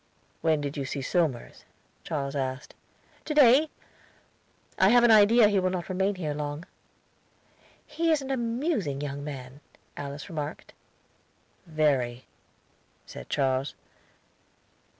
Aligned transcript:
"When 0.41 0.61
did 0.61 0.77
you 0.77 0.85
see 0.85 1.03
Somers?" 1.03 1.63
Charles 2.03 2.35
asked. 2.35 2.73
"To 3.25 3.35
day. 3.35 3.69
I 4.79 4.89
have 4.89 5.03
an 5.03 5.11
idea 5.11 5.47
he 5.47 5.59
will 5.59 5.69
not 5.69 5.89
remain 5.89 6.15
here 6.15 6.33
long." 6.33 6.65
"He 7.85 8.11
is 8.11 8.19
an 8.19 8.31
amusing 8.31 8.99
young 8.99 9.23
man," 9.23 9.59
Alice 9.95 10.27
remarked. 10.27 10.73
"Very," 11.67 12.25
said 13.05 13.29
Charles. 13.29 13.75